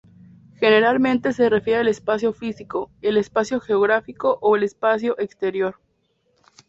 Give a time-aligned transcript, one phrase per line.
[0.55, 5.75] Generalmente se refiere al espacio físico, el espacio geográfico o el espacio exterior.